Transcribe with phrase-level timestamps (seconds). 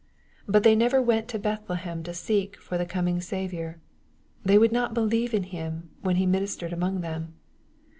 [0.47, 3.77] But they never went to Bethlehem to seek for the coming Saviour.
[4.43, 7.35] They would not believe in Him, when He ministered among them.